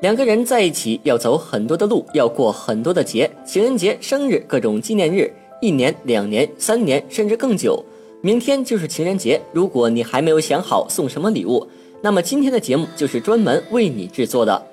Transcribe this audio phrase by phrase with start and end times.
[0.00, 7.82] 两个人在一起要走很多的路，要过很多的节，情人节、生日、各种纪念日，一年、两年、三年，甚至更久。
[8.20, 11.66] 明天就是情人节，如果你还没有想好送什么礼物，
[12.02, 14.66] 那么今天的节目就是专门为你制作的。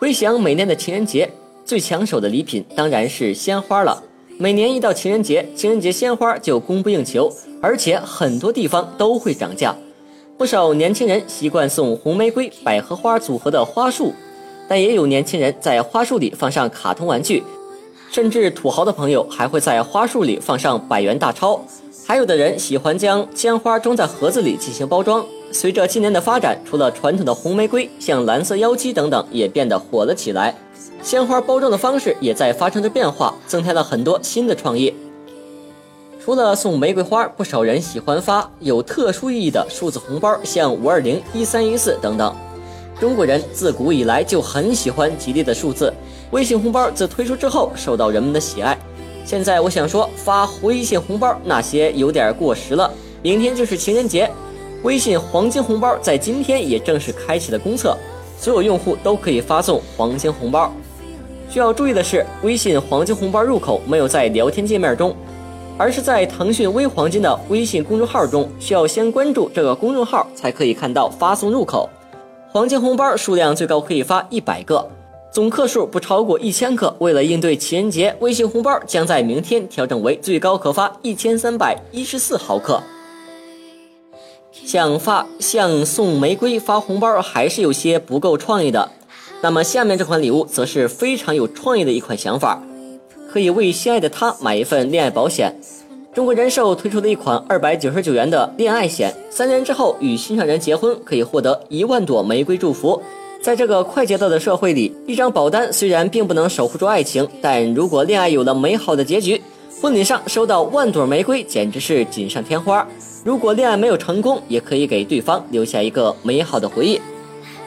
[0.00, 1.30] 回想每年的情人节，
[1.64, 4.02] 最抢手的礼品当然是鲜花了。
[4.36, 7.32] 每年一到情人节，情人节鲜花就供不应求，
[7.62, 9.74] 而且很多地方都会涨价。
[10.38, 14.12] 不少年轻人习惯送红玫瑰、百合花组合的花束，
[14.68, 17.42] 但也有年轻人在花束里放上卡通玩具，
[18.12, 21.58] 甚至土豪的朋友还会在花束里放上百元大钞。
[22.06, 25.24] 还有的人喜欢将鲜花装在盒子里进行包装。
[25.52, 30.54] 随着今年的发展，除了传统的红玫瑰，像蓝色妖姬等等也变得火了起来。
[31.02, 34.92] 鲜花包装的方式也在发生着变化，增添了很多新的创意。
[36.26, 42.34] 除了送玫瑰花，不少人喜欢发有特殊意义的数字红包，像五二零、一三一四等等。
[42.98, 45.92] 中国人自古以来就很喜欢吉利的数字，
[46.32, 48.76] 微信红包自推出之后受到人们的喜爱。
[49.24, 52.92] 现在我想说，发微信红包那些有点过时了。
[53.22, 54.28] 明天就是情人节，
[54.82, 57.96] 微信黄金红包在今天也正式开启了公测，
[58.36, 60.74] 所有用户都可以发送黄金红包。
[61.48, 65.14] 需要注意的是，微信黄金红包入口没有在聊天界面中，
[65.78, 71.88] 而是在腾讯微黄金的微信公众号中，需要先关注这个公众号才可以看到发送入口。
[72.48, 74.88] 黄金红包数量最高可以发一百个。
[75.30, 76.94] 总克数不超过一千克。
[76.98, 82.82] 为了应对情人节，微信红包将在明天调整为最高可发一千三百一十四毫克。
[84.50, 88.90] 想发像送玫瑰发红包还是有些不够创意的。
[89.42, 92.62] 那么下面这款礼物则是非常有创意的一款想法，
[93.36, 95.54] 可以为心爱的他买一份恋爱保险。
[96.14, 102.98] 中国人寿推出了一款二百九十九元的恋爱险，三年之后与心上人结婚，可以获得一万朵玫瑰祝福。
[103.42, 109.38] 在这个快节奏的社会里，一张保单虽然并不能守护住爱情，但如果恋爱有了美好的结局，
[109.82, 112.88] 婚礼上收到万朵玫瑰，简直是锦上添花。
[113.22, 116.98] 如果恋爱没有成功，也可以给对方留下一个美好的回忆。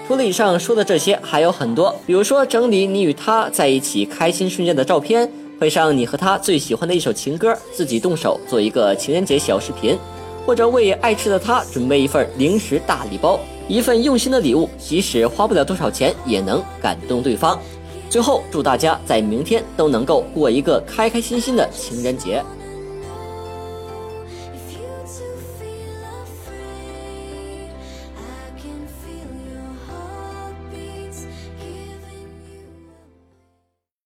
[0.07, 9.97] 除了以上说的这些，还有很多，比如说整理你与他在一起开心瞬间的照片，配上你和他最喜欢的一首情歌，自己动手做一个情人节小视频，
[10.45, 13.37] 或者为爱吃的他准备一份零食大礼包。
[13.67, 17.59] 一份用心的礼物，即使花不了多少钱，也能感动对方。
[18.09, 22.41] 最后，祝大家在明天都能够过一个开开心心的情人节。